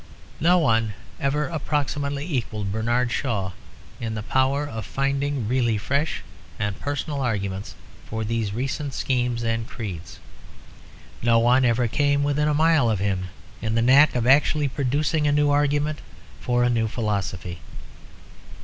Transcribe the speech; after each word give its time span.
No 0.39 0.57
one 0.57 0.95
ever 1.19 1.45
approximately 1.45 2.25
equalled 2.27 2.71
Bernard 2.71 3.11
Shaw 3.11 3.51
in 3.99 4.15
the 4.15 4.23
power 4.23 4.65
of 4.65 4.83
finding 4.83 5.47
really 5.47 5.77
fresh 5.77 6.23
and 6.57 6.79
personal 6.79 7.21
arguments 7.21 7.75
for 8.07 8.23
these 8.23 8.51
recent 8.51 8.95
schemes 8.95 9.43
and 9.43 9.67
creeds. 9.67 10.17
No 11.21 11.37
one 11.37 11.63
ever 11.65 11.87
came 11.87 12.23
within 12.23 12.47
a 12.47 12.55
mile 12.55 12.89
of 12.89 12.97
him 12.97 13.27
in 13.61 13.75
the 13.75 13.83
knack 13.83 14.15
of 14.15 14.25
actually 14.25 14.67
producing 14.67 15.27
a 15.27 15.31
new 15.31 15.51
argument 15.51 15.99
for 16.39 16.63
a 16.63 16.69
new 16.71 16.87
philosophy. 16.87 17.59